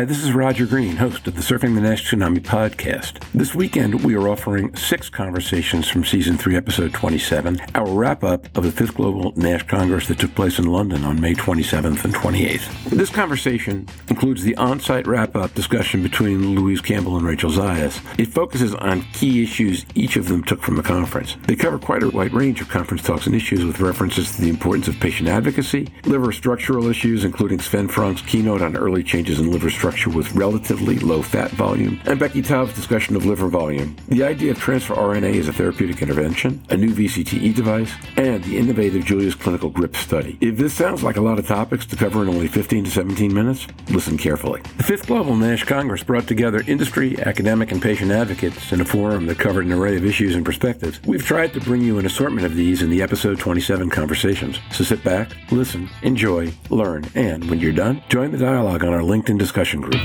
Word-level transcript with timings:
Hi, 0.00 0.06
this 0.06 0.24
is 0.24 0.32
Roger 0.32 0.64
Green, 0.64 0.96
host 0.96 1.26
of 1.26 1.34
the 1.34 1.42
Surfing 1.42 1.74
the 1.74 1.82
Nash 1.82 2.10
Tsunami 2.10 2.38
podcast. 2.38 3.22
This 3.34 3.54
weekend, 3.54 4.02
we 4.02 4.14
are 4.14 4.30
offering 4.30 4.74
six 4.74 5.10
conversations 5.10 5.90
from 5.90 6.06
season 6.06 6.38
three, 6.38 6.56
episode 6.56 6.94
27, 6.94 7.60
our 7.74 7.86
wrap 7.86 8.24
up 8.24 8.46
of 8.56 8.64
the 8.64 8.72
fifth 8.72 8.94
Global 8.94 9.34
Nash 9.36 9.64
Congress 9.64 10.08
that 10.08 10.18
took 10.18 10.34
place 10.34 10.58
in 10.58 10.64
London 10.64 11.04
on 11.04 11.20
May 11.20 11.34
27th 11.34 12.02
and 12.02 12.14
28th. 12.14 12.88
This 12.88 13.10
conversation 13.10 13.86
includes 14.08 14.42
the 14.42 14.56
on 14.56 14.80
site 14.80 15.06
wrap 15.06 15.36
up 15.36 15.52
discussion 15.52 16.02
between 16.02 16.54
Louise 16.58 16.80
Campbell 16.80 17.18
and 17.18 17.26
Rachel 17.26 17.50
Zayas. 17.50 18.00
It 18.18 18.28
focuses 18.28 18.74
on 18.76 19.02
key 19.12 19.42
issues 19.42 19.84
each 19.94 20.16
of 20.16 20.28
them 20.28 20.42
took 20.42 20.62
from 20.62 20.76
the 20.76 20.82
conference. 20.82 21.36
They 21.46 21.56
cover 21.56 21.78
quite 21.78 22.02
a 22.02 22.08
wide 22.08 22.32
range 22.32 22.62
of 22.62 22.70
conference 22.70 23.02
talks 23.02 23.26
and 23.26 23.34
issues 23.34 23.66
with 23.66 23.80
references 23.80 24.34
to 24.34 24.40
the 24.40 24.48
importance 24.48 24.88
of 24.88 24.98
patient 24.98 25.28
advocacy, 25.28 25.92
liver 26.04 26.32
structural 26.32 26.86
issues, 26.88 27.22
including 27.22 27.60
Sven 27.60 27.86
Francque's 27.86 28.22
keynote 28.22 28.62
on 28.62 28.78
early 28.78 29.02
changes 29.02 29.38
in 29.38 29.50
liver 29.50 29.68
structure 29.68 29.89
with 29.90 30.34
relatively 30.34 30.98
low 30.98 31.20
fat 31.22 31.50
volume, 31.50 32.00
and 32.06 32.18
Becky 32.18 32.42
Taub's 32.42 32.72
discussion 32.74 33.16
of 33.16 33.26
liver 33.26 33.48
volume, 33.48 33.96
the 34.08 34.22
idea 34.22 34.52
of 34.52 34.58
transfer 34.58 34.94
RNA 34.94 35.38
as 35.38 35.48
a 35.48 35.52
therapeutic 35.52 36.00
intervention, 36.00 36.62
a 36.70 36.76
new 36.76 36.94
VCTE 36.94 37.54
device, 37.54 37.92
and 38.16 38.42
the 38.44 38.56
innovative 38.56 39.04
Julius 39.04 39.34
Clinical 39.34 39.68
GRIP 39.68 39.96
study. 39.96 40.38
If 40.40 40.56
this 40.56 40.72
sounds 40.72 41.02
like 41.02 41.16
a 41.16 41.20
lot 41.20 41.38
of 41.38 41.46
topics 41.46 41.84
to 41.86 41.96
cover 41.96 42.22
in 42.22 42.28
only 42.28 42.48
15 42.48 42.84
to 42.84 42.90
17 42.90 43.34
minutes, 43.34 43.66
listen 43.90 44.16
carefully. 44.16 44.62
The 44.76 44.84
Fifth 44.84 45.06
Global 45.06 45.34
NASH 45.36 45.64
Congress 45.64 46.02
brought 46.02 46.26
together 46.26 46.62
industry, 46.66 47.20
academic, 47.20 47.72
and 47.72 47.82
patient 47.82 48.12
advocates 48.12 48.72
in 48.72 48.80
a 48.80 48.84
forum 48.84 49.26
that 49.26 49.38
covered 49.38 49.66
an 49.66 49.72
array 49.72 49.96
of 49.96 50.04
issues 50.04 50.34
and 50.34 50.44
perspectives. 50.44 51.02
We've 51.04 51.24
tried 51.24 51.52
to 51.54 51.60
bring 51.60 51.82
you 51.82 51.98
an 51.98 52.06
assortment 52.06 52.46
of 52.46 52.54
these 52.54 52.82
in 52.82 52.90
the 52.90 53.02
episode 53.02 53.38
27 53.38 53.90
conversations. 53.90 54.58
So 54.70 54.84
sit 54.84 55.02
back, 55.02 55.30
listen, 55.50 55.88
enjoy, 56.02 56.52
learn, 56.68 57.06
and 57.14 57.48
when 57.50 57.58
you're 57.58 57.72
done, 57.72 58.02
join 58.08 58.30
the 58.32 58.38
dialogue 58.38 58.84
on 58.84 58.92
our 58.92 59.00
LinkedIn 59.00 59.38
discussion 59.38 59.79
group. 59.80 60.00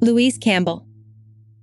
Louise 0.00 0.38
Campbell. 0.38 0.86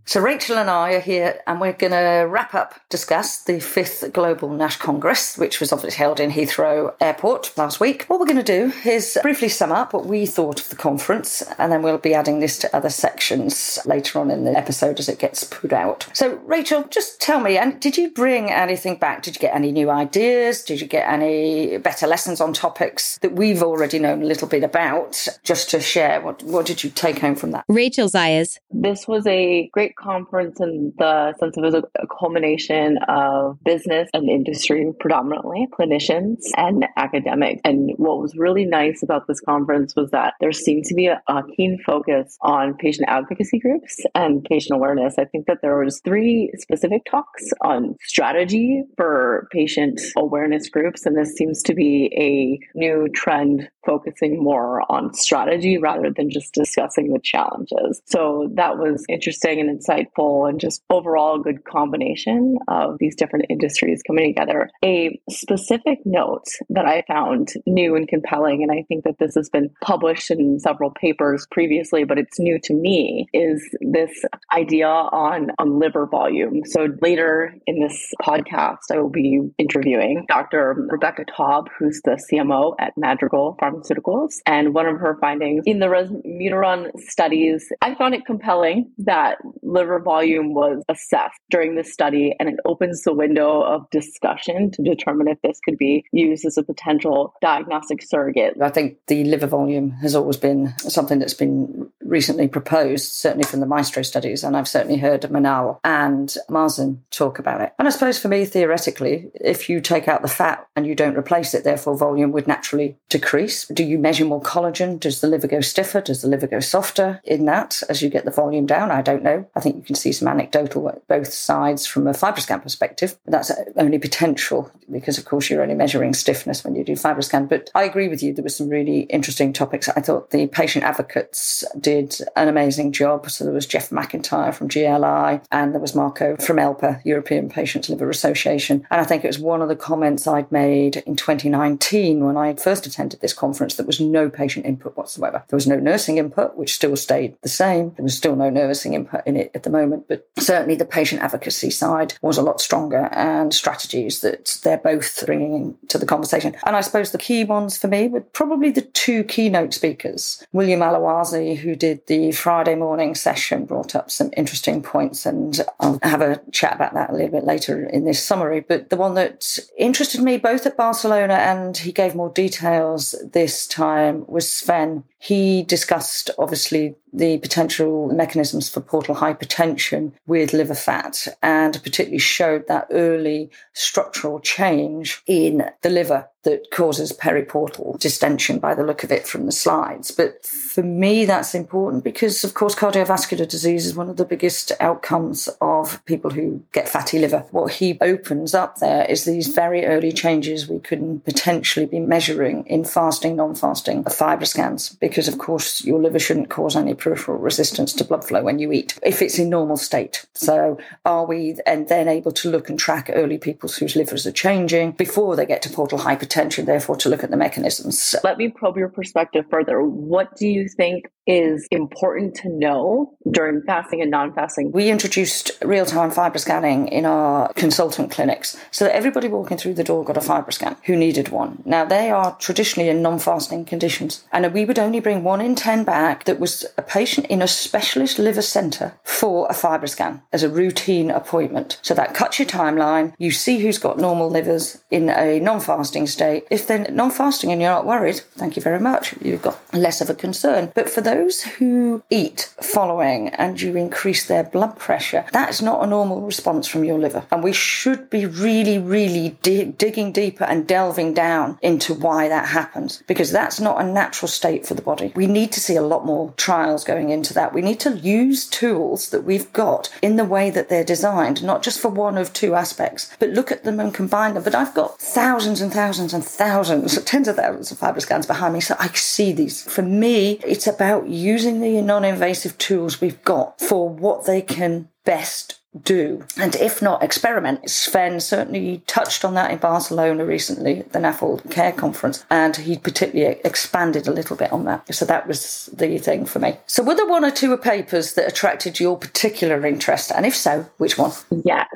So, 0.05 0.19
Rachel 0.19 0.57
and 0.57 0.69
I 0.69 0.95
are 0.95 0.99
here, 0.99 1.39
and 1.47 1.61
we're 1.61 1.71
going 1.71 1.93
to 1.93 2.27
wrap 2.27 2.53
up, 2.53 2.75
discuss 2.89 3.41
the 3.43 3.61
fifth 3.61 4.11
Global 4.11 4.49
NASH 4.49 4.75
Congress, 4.75 5.37
which 5.37 5.61
was 5.61 5.71
obviously 5.71 5.97
held 5.97 6.19
in 6.19 6.29
Heathrow 6.29 6.93
Airport 6.99 7.57
last 7.57 7.79
week. 7.79 8.03
What 8.07 8.19
we're 8.19 8.25
going 8.25 8.43
to 8.43 8.43
do 8.43 8.73
is 8.85 9.17
briefly 9.21 9.47
sum 9.47 9.71
up 9.71 9.93
what 9.93 10.05
we 10.05 10.25
thought 10.25 10.59
of 10.59 10.67
the 10.67 10.75
conference, 10.75 11.41
and 11.57 11.71
then 11.71 11.83
we'll 11.83 11.97
be 11.97 12.13
adding 12.13 12.41
this 12.41 12.59
to 12.59 12.75
other 12.75 12.89
sections 12.89 13.79
later 13.85 14.19
on 14.19 14.29
in 14.29 14.43
the 14.43 14.51
episode 14.51 14.99
as 14.99 15.07
it 15.07 15.19
gets 15.19 15.45
put 15.45 15.71
out. 15.71 16.09
So, 16.11 16.35
Rachel, 16.45 16.83
just 16.89 17.21
tell 17.21 17.39
me, 17.39 17.57
and 17.57 17.79
did 17.79 17.95
you 17.95 18.11
bring 18.11 18.51
anything 18.51 18.97
back? 18.97 19.23
Did 19.23 19.35
you 19.35 19.39
get 19.39 19.55
any 19.55 19.71
new 19.71 19.89
ideas? 19.89 20.63
Did 20.63 20.81
you 20.81 20.87
get 20.87 21.07
any 21.07 21.77
better 21.77 22.07
lessons 22.07 22.41
on 22.41 22.51
topics 22.51 23.19
that 23.19 23.33
we've 23.33 23.63
already 23.63 23.99
known 23.99 24.21
a 24.21 24.25
little 24.25 24.49
bit 24.49 24.65
about? 24.65 25.27
Just 25.43 25.69
to 25.69 25.79
share, 25.79 26.19
what, 26.19 26.43
what 26.43 26.65
did 26.65 26.83
you 26.83 26.89
take 26.89 27.19
home 27.19 27.35
from 27.35 27.51
that? 27.51 27.63
Rachel 27.69 28.09
Zayas. 28.09 28.57
This 28.69 29.07
was 29.07 29.25
a 29.25 29.69
great 29.71 29.92
conference 29.97 30.59
in 30.59 30.93
the 30.97 31.33
sense 31.39 31.57
of 31.57 31.63
it 31.63 31.73
was 31.73 31.75
a, 31.75 32.07
culmination 32.19 32.97
of 33.07 33.57
business 33.63 34.09
and 34.13 34.29
industry, 34.29 34.91
predominantly 34.99 35.67
clinicians 35.77 36.37
and 36.57 36.85
academics. 36.97 37.61
And 37.63 37.91
what 37.97 38.19
was 38.19 38.35
really 38.35 38.65
nice 38.65 39.01
about 39.03 39.27
this 39.27 39.39
conference 39.41 39.95
was 39.95 40.11
that 40.11 40.35
there 40.39 40.51
seemed 40.51 40.85
to 40.85 40.93
be 40.93 41.07
a, 41.07 41.21
a 41.27 41.43
keen 41.55 41.79
focus 41.85 42.37
on 42.41 42.75
patient 42.75 43.09
advocacy 43.09 43.59
groups 43.59 43.97
and 44.15 44.43
patient 44.43 44.75
awareness. 44.75 45.15
I 45.17 45.25
think 45.25 45.47
that 45.47 45.59
there 45.61 45.77
was 45.77 46.01
three 46.03 46.51
specific 46.57 47.03
talks 47.05 47.43
on 47.61 47.95
strategy 48.01 48.83
for 48.97 49.47
patient 49.51 49.99
awareness 50.17 50.69
groups, 50.69 51.05
and 51.05 51.17
this 51.17 51.33
seems 51.35 51.63
to 51.63 51.73
be 51.73 52.11
a 52.17 52.77
new 52.77 53.07
trend 53.13 53.69
focusing 53.85 54.41
more 54.41 54.81
on 54.91 55.13
strategy 55.13 55.77
rather 55.77 56.09
than 56.09 56.29
just 56.29 56.53
discussing 56.53 57.11
the 57.11 57.19
challenges. 57.19 58.01
So 58.05 58.49
that 58.55 58.77
was 58.77 59.05
interesting 59.09 59.59
and 59.59 59.69
insightful 59.83 60.49
and 60.49 60.59
just 60.59 60.83
overall 60.89 61.39
a 61.39 61.43
good 61.43 61.63
combination 61.65 62.57
of 62.67 62.97
these 62.99 63.15
different 63.15 63.45
industries 63.49 64.01
coming 64.05 64.33
together. 64.33 64.69
A 64.83 65.19
specific 65.29 65.99
note 66.05 66.45
that 66.69 66.85
I 66.85 67.03
found 67.07 67.49
new 67.65 67.95
and 67.95 68.07
compelling, 68.07 68.63
and 68.63 68.71
I 68.71 68.83
think 68.87 69.03
that 69.03 69.19
this 69.19 69.35
has 69.35 69.49
been 69.49 69.69
published 69.81 70.31
in 70.31 70.59
several 70.59 70.91
papers 70.91 71.47
previously, 71.51 72.03
but 72.03 72.17
it's 72.17 72.39
new 72.39 72.59
to 72.63 72.73
me, 72.73 73.27
is 73.33 73.63
this 73.81 74.11
idea 74.53 74.87
on, 74.87 75.49
on 75.59 75.79
liver 75.79 76.07
volume. 76.07 76.61
So 76.65 76.87
later 77.01 77.55
in 77.67 77.79
this 77.79 78.11
podcast, 78.21 78.91
I 78.91 78.97
will 78.97 79.09
be 79.09 79.41
interviewing 79.57 80.25
Dr. 80.27 80.75
Rebecca 80.89 81.25
Taub, 81.25 81.67
who's 81.77 82.01
the 82.03 82.21
CMO 82.31 82.75
at 82.79 82.93
Madrigal 82.97 83.57
Pharmaceuticals. 83.61 84.35
And 84.45 84.73
one 84.73 84.85
of 84.85 84.99
her 84.99 85.17
findings 85.19 85.63
in 85.65 85.79
the 85.79 85.87
resmetirom 85.87 86.91
studies, 86.99 87.67
I 87.81 87.95
found 87.95 88.15
it 88.15 88.25
compelling 88.25 88.91
that 88.99 89.37
liver 89.73 89.99
volume 89.99 90.53
was 90.53 90.83
assessed 90.87 91.39
during 91.49 91.75
this 91.75 91.91
study, 91.91 92.35
and 92.39 92.47
it 92.47 92.55
opens 92.65 93.01
the 93.01 93.13
window 93.13 93.61
of 93.61 93.89
discussion 93.89 94.71
to 94.71 94.83
determine 94.83 95.27
if 95.27 95.41
this 95.41 95.59
could 95.65 95.77
be 95.77 96.05
used 96.11 96.45
as 96.45 96.57
a 96.57 96.63
potential 96.63 97.33
diagnostic 97.41 98.01
surrogate. 98.01 98.53
I 98.61 98.69
think 98.69 98.97
the 99.07 99.23
liver 99.25 99.47
volume 99.47 99.91
has 100.01 100.15
always 100.15 100.37
been 100.37 100.73
something 100.77 101.19
that's 101.19 101.33
been 101.33 101.89
recently 102.01 102.47
proposed, 102.47 103.11
certainly 103.11 103.45
from 103.45 103.59
the 103.59 103.65
Maestro 103.65 104.03
studies, 104.03 104.43
and 104.43 104.55
I've 104.55 104.67
certainly 104.67 104.97
heard 104.97 105.21
Manal 105.23 105.79
and 105.83 106.35
Mazen 106.49 106.99
talk 107.11 107.39
about 107.39 107.61
it. 107.61 107.73
And 107.79 107.87
I 107.87 107.91
suppose 107.91 108.19
for 108.19 108.27
me, 108.27 108.45
theoretically, 108.45 109.31
if 109.35 109.69
you 109.69 109.81
take 109.81 110.07
out 110.07 110.21
the 110.21 110.27
fat 110.27 110.67
and 110.75 110.85
you 110.85 110.95
don't 110.95 111.17
replace 111.17 111.53
it, 111.53 111.63
therefore 111.63 111.97
volume 111.97 112.31
would 112.31 112.47
naturally 112.47 112.97
decrease. 113.09 113.67
Do 113.67 113.83
you 113.83 113.97
measure 113.97 114.25
more 114.25 114.41
collagen? 114.41 114.99
Does 114.99 115.21
the 115.21 115.27
liver 115.27 115.47
go 115.47 115.61
stiffer? 115.61 116.01
Does 116.01 116.21
the 116.21 116.27
liver 116.27 116.47
go 116.47 116.59
softer 116.59 117.21
in 117.23 117.45
that 117.45 117.81
as 117.89 118.01
you 118.01 118.09
get 118.09 118.25
the 118.25 118.31
volume 118.31 118.65
down? 118.65 118.91
I 118.91 119.01
don't 119.01 119.23
know. 119.23 119.47
I 119.55 119.59
think 119.63 119.77
you 119.77 119.81
can 119.81 119.95
see 119.95 120.11
some 120.11 120.27
anecdotal 120.27 121.01
both 121.07 121.33
sides 121.33 121.85
from 121.85 122.07
a 122.07 122.11
FibroScan 122.11 122.61
perspective. 122.61 123.17
That's 123.25 123.51
uh, 123.51 123.63
only 123.77 123.99
potential 123.99 124.71
because, 124.91 125.17
of 125.17 125.25
course, 125.25 125.49
you're 125.49 125.61
only 125.61 125.75
measuring 125.75 126.13
stiffness 126.13 126.63
when 126.63 126.75
you 126.75 126.83
do 126.83 126.93
FibroScan. 126.93 127.49
But 127.49 127.69
I 127.73 127.83
agree 127.83 128.07
with 128.07 128.21
you. 128.21 128.33
There 128.33 128.43
were 128.43 128.49
some 128.49 128.69
really 128.69 129.01
interesting 129.01 129.53
topics. 129.53 129.89
I 129.89 130.01
thought 130.01 130.31
the 130.31 130.47
patient 130.47 130.85
advocates 130.85 131.63
did 131.79 132.17
an 132.35 132.47
amazing 132.47 132.91
job. 132.91 133.29
So 133.29 133.43
there 133.43 133.53
was 133.53 133.65
Jeff 133.65 133.89
McIntyre 133.89 134.53
from 134.53 134.67
GLI 134.67 135.41
and 135.51 135.73
there 135.73 135.81
was 135.81 135.95
Marco 135.95 136.35
from 136.37 136.57
ELPA, 136.57 137.01
European 137.05 137.49
Patients 137.49 137.89
Liver 137.89 138.09
Association. 138.09 138.85
And 138.91 139.01
I 139.01 139.05
think 139.05 139.23
it 139.23 139.27
was 139.27 139.39
one 139.39 139.61
of 139.61 139.69
the 139.69 139.75
comments 139.75 140.27
I'd 140.27 140.51
made 140.51 140.97
in 140.97 141.15
2019 141.15 142.25
when 142.25 142.37
I 142.37 142.53
first 142.55 142.85
attended 142.85 143.21
this 143.21 143.33
conference. 143.33 143.75
There 143.75 143.85
was 143.85 143.99
no 143.99 144.29
patient 144.29 144.65
input 144.65 144.97
whatsoever. 144.97 145.43
There 145.47 145.57
was 145.57 145.67
no 145.67 145.77
nursing 145.77 146.17
input, 146.17 146.55
which 146.57 146.75
still 146.75 146.95
stayed 146.95 147.35
the 147.41 147.49
same. 147.49 147.93
There 147.95 148.03
was 148.03 148.17
still 148.17 148.35
no 148.35 148.49
nursing 148.49 148.93
input 148.93 149.25
in 149.25 149.37
it 149.37 149.51
at 149.53 149.63
the 149.63 149.69
moment, 149.69 150.07
but 150.07 150.27
certainly 150.37 150.75
the 150.75 150.85
patient 150.85 151.21
advocacy 151.21 151.69
side 151.69 152.13
was 152.21 152.37
a 152.37 152.41
lot 152.41 152.61
stronger 152.61 153.09
and 153.11 153.53
strategies 153.53 154.21
that 154.21 154.59
they're 154.63 154.77
both 154.77 155.25
bringing 155.25 155.77
into 155.81 155.97
the 155.97 156.05
conversation. 156.05 156.55
And 156.65 156.75
I 156.75 156.81
suppose 156.81 157.11
the 157.11 157.17
key 157.17 157.43
ones 157.43 157.77
for 157.77 157.87
me 157.87 158.07
were 158.07 158.21
probably 158.21 158.71
the 158.71 158.81
two 158.81 159.23
keynote 159.23 159.73
speakers. 159.73 160.45
William 160.51 160.81
Alazawi, 160.81 161.57
who 161.57 161.75
did 161.75 162.05
the 162.07 162.31
Friday 162.31 162.75
morning 162.75 163.15
session, 163.15 163.65
brought 163.65 163.95
up 163.95 164.09
some 164.09 164.31
interesting 164.35 164.81
points, 164.81 165.25
and 165.25 165.61
I'll 165.79 165.99
have 166.03 166.21
a 166.21 166.41
chat 166.51 166.75
about 166.75 166.93
that 166.93 167.09
a 167.09 167.13
little 167.13 167.29
bit 167.29 167.43
later 167.43 167.85
in 167.87 168.05
this 168.05 168.23
summary. 168.23 168.61
But 168.61 168.89
the 168.89 168.97
one 168.97 169.13
that 169.15 169.57
interested 169.77 170.21
me 170.21 170.37
both 170.37 170.65
at 170.65 170.77
Barcelona 170.77 171.35
and 171.35 171.77
he 171.77 171.91
gave 171.91 172.15
more 172.15 172.29
details 172.29 173.15
this 173.31 173.67
time 173.67 174.25
was 174.27 174.49
Sven. 174.49 175.03
He 175.23 175.63
discussed 175.63 176.31
obviously 176.37 176.95
the 177.13 177.37
potential 177.37 178.09
mechanisms 178.09 178.67
for 178.67 178.81
portal 178.81 179.15
hypertension 179.15 180.11
with 180.27 180.51
liver 180.51 180.75
fat 180.75 181.29
and 181.41 181.81
particularly 181.81 182.17
showed 182.17 182.67
that 182.67 182.87
early 182.91 183.49
structural 183.71 184.41
change 184.41 185.21
in 185.25 185.63
the 185.81 185.89
liver 185.89 186.27
that 186.43 186.69
causes 186.71 187.13
periportal 187.13 187.97
distension 187.99 188.59
by 188.59 188.75
the 188.75 188.83
look 188.83 189.03
of 189.03 189.11
it 189.11 189.25
from 189.25 189.45
the 189.45 189.51
slides. 189.51 190.11
But 190.11 190.45
for 190.45 190.83
me, 190.83 191.25
that's 191.25 191.55
important 191.55 192.03
because, 192.03 192.43
of 192.43 192.53
course, 192.53 192.75
cardiovascular 192.75 193.47
disease 193.47 193.85
is 193.85 193.95
one 193.95 194.09
of 194.09 194.17
the 194.17 194.25
biggest 194.25 194.71
outcomes 194.79 195.47
of 195.61 196.03
people 196.05 196.31
who 196.31 196.63
get 196.73 196.89
fatty 196.89 197.19
liver. 197.19 197.45
What 197.51 197.73
he 197.73 197.97
opens 198.01 198.53
up 198.53 198.79
there 198.79 199.05
is 199.05 199.23
these 199.23 199.47
very 199.47 199.85
early 199.85 200.11
changes 200.11 200.67
we 200.67 200.79
could 200.79 201.23
potentially 201.23 201.85
be 201.85 201.99
measuring 201.99 202.65
in 202.67 202.83
fasting, 202.83 203.37
non 203.37 203.55
fasting 203.55 204.03
fibroscans 204.03 204.99
because, 204.99 205.29
of 205.29 205.37
course, 205.37 205.85
your 205.85 206.01
liver 206.01 206.19
shouldn't 206.19 206.49
cause 206.49 206.75
any 206.75 206.93
peripheral 206.93 207.37
resistance 207.37 207.93
to 207.93 208.03
blood 208.03 208.25
flow 208.25 208.43
when 208.43 208.59
you 208.59 208.71
eat 208.71 208.99
if 209.01 209.21
it's 209.21 209.39
in 209.39 209.49
normal 209.49 209.77
state. 209.77 210.25
So, 210.33 210.77
are 211.05 211.25
we 211.25 211.55
and 211.65 211.87
then 211.87 212.09
able 212.09 212.33
to 212.33 212.49
look 212.49 212.69
and 212.69 212.77
track 212.77 213.09
early 213.13 213.37
people 213.37 213.69
whose 213.69 213.95
livers 213.95 214.27
are 214.27 214.31
changing 214.31 214.91
before 214.91 215.37
they 215.37 215.45
get 215.45 215.61
to 215.61 215.69
portal 215.69 215.99
hypertension? 215.99 216.32
Therefore, 216.65 216.95
to 216.97 217.09
look 217.09 217.23
at 217.23 217.31
the 217.31 217.37
mechanisms. 217.37 218.15
Let 218.23 218.37
me 218.37 218.49
probe 218.49 218.77
your 218.77 218.89
perspective 218.89 219.45
further. 219.49 219.81
What 219.81 220.35
do 220.35 220.47
you 220.47 220.67
think 220.67 221.05
is 221.25 221.67
important 221.71 222.35
to 222.35 222.49
know 222.49 223.15
during 223.31 223.61
fasting 223.63 224.01
and 224.01 224.11
non-fasting? 224.11 224.71
We 224.71 224.89
introduced 224.89 225.51
real-time 225.63 226.11
fiber 226.11 226.37
scanning 226.37 226.87
in 226.87 227.05
our 227.05 227.51
consultant 227.53 228.11
clinics 228.11 228.57
so 228.71 228.85
that 228.85 228.95
everybody 228.95 229.27
walking 229.27 229.57
through 229.57 229.75
the 229.75 229.83
door 229.83 230.03
got 230.03 230.17
a 230.17 230.19
FibroScan 230.19 230.77
who 230.85 230.95
needed 230.95 231.29
one. 231.29 231.61
Now 231.65 231.85
they 231.85 232.09
are 232.09 232.35
traditionally 232.37 232.89
in 232.89 233.01
non-fasting 233.01 233.65
conditions 233.65 234.23
and 234.31 234.51
we 234.53 234.65
would 234.65 234.79
only 234.79 234.99
bring 234.99 235.23
one 235.23 235.41
in 235.41 235.55
10 235.55 235.83
back 235.83 236.25
that 236.25 236.39
was 236.39 236.65
a 236.77 236.81
patient 236.81 237.27
in 237.27 237.41
a 237.41 237.47
specialist 237.47 238.19
liver 238.19 238.41
centre 238.41 238.93
for 239.03 239.47
a 239.49 239.53
FibroScan 239.53 240.21
as 240.33 240.43
a 240.43 240.49
routine 240.49 241.09
appointment. 241.09 241.79
So 241.81 241.93
that 241.93 242.13
cuts 242.13 242.39
your 242.39 242.47
timeline. 242.47 243.13
You 243.17 243.31
see 243.31 243.59
who's 243.59 243.77
got 243.77 243.97
normal 243.97 244.29
livers 244.29 244.83
in 244.91 245.09
a 245.09 245.39
non-fasting 245.39 246.07
state. 246.07 246.45
If 246.51 246.67
they're 246.67 246.89
non-fasting 246.91 247.51
and 247.51 247.61
you're 247.61 247.71
not 247.71 247.85
worried, 247.85 248.21
thank 248.35 248.55
you 248.55 248.61
very 248.61 248.79
much. 248.79 249.15
You've 249.21 249.41
got 249.41 249.59
less 249.73 250.01
of 250.01 250.09
a 250.09 250.15
concern. 250.15 250.71
But 250.75 250.89
for 250.89 251.01
those 251.01 251.12
who 251.41 252.03
eat 252.09 252.53
following 252.61 253.29
and 253.29 253.61
you 253.61 253.75
increase 253.75 254.25
their 254.27 254.43
blood 254.43 254.77
pressure, 254.77 255.25
that 255.33 255.49
is 255.49 255.61
not 255.61 255.83
a 255.83 255.87
normal 255.87 256.21
response 256.21 256.67
from 256.67 256.83
your 256.83 256.99
liver. 256.99 257.25
And 257.31 257.43
we 257.43 257.53
should 257.53 258.09
be 258.09 258.25
really, 258.25 258.77
really 258.79 259.37
digging 259.41 260.11
deeper 260.11 260.43
and 260.43 260.67
delving 260.67 261.13
down 261.13 261.57
into 261.61 261.93
why 261.93 262.27
that 262.27 262.47
happens 262.47 263.03
because 263.07 263.31
that's 263.31 263.59
not 263.59 263.81
a 263.81 263.83
natural 263.83 264.29
state 264.29 264.65
for 264.65 264.73
the 264.73 264.81
body. 264.81 265.11
We 265.15 265.27
need 265.27 265.51
to 265.53 265.59
see 265.59 265.75
a 265.75 265.81
lot 265.81 266.05
more 266.05 266.33
trials 266.37 266.83
going 266.83 267.09
into 267.09 267.33
that. 267.33 267.53
We 267.53 267.61
need 267.61 267.79
to 267.81 267.97
use 267.97 268.47
tools 268.47 269.09
that 269.09 269.23
we've 269.23 269.51
got 269.53 269.89
in 270.01 270.15
the 270.15 270.25
way 270.25 270.49
that 270.49 270.69
they're 270.69 270.83
designed, 270.83 271.43
not 271.43 271.63
just 271.63 271.79
for 271.79 271.89
one 271.89 272.17
of 272.17 272.33
two 272.33 272.55
aspects, 272.55 273.15
but 273.19 273.29
look 273.29 273.51
at 273.51 273.63
them 273.63 273.79
and 273.79 273.93
combine 273.93 274.33
them. 274.33 274.43
But 274.43 274.55
I've 274.55 274.73
got 274.73 274.99
thousands 274.99 275.61
and 275.61 275.71
thousands 275.71 276.13
and 276.13 276.23
thousands, 276.23 277.01
tens 277.05 277.27
of 277.27 277.35
thousands 277.35 277.71
of 277.71 277.79
FibroScans 277.79 278.27
behind 278.27 278.53
me, 278.53 278.61
so 278.61 278.75
I 278.79 278.87
see 278.89 279.31
these. 279.31 279.63
For 279.63 279.81
me, 279.81 280.39
it's 280.45 280.67
about 280.67 281.02
using 281.07 281.61
the 281.61 281.81
non 281.81 282.05
invasive 282.05 282.57
tools 282.57 283.01
we've 283.01 283.23
got 283.23 283.59
for 283.59 283.89
what 283.89 284.25
they 284.25 284.41
can 284.41 284.89
best 285.03 285.59
do. 285.81 286.23
And 286.37 286.55
if 286.55 286.81
not, 286.81 287.01
experiment. 287.01 287.69
Sven 287.69 288.19
certainly 288.19 288.83
touched 288.85 289.25
on 289.25 289.33
that 289.33 289.51
in 289.51 289.57
Barcelona 289.57 290.25
recently 290.25 290.79
at 290.79 290.93
the 290.93 290.99
NAFLD 290.99 291.49
Care 291.49 291.71
Conference, 291.71 292.25
and 292.29 292.55
he 292.55 292.77
particularly 292.77 293.39
expanded 293.43 294.07
a 294.07 294.11
little 294.11 294.35
bit 294.35 294.51
on 294.51 294.65
that. 294.65 294.93
So 294.93 295.05
that 295.05 295.27
was 295.27 295.69
the 295.73 295.97
thing 295.97 296.25
for 296.25 296.39
me. 296.39 296.57
So 296.67 296.83
were 296.83 296.95
there 296.95 297.07
one 297.07 297.25
or 297.25 297.31
two 297.31 297.55
papers 297.57 298.13
that 298.13 298.27
attracted 298.27 298.79
your 298.79 298.97
particular 298.97 299.65
interest? 299.65 300.11
And 300.11 300.25
if 300.25 300.35
so, 300.35 300.69
which 300.77 300.97
one? 300.97 301.11
Yes. 301.43 301.67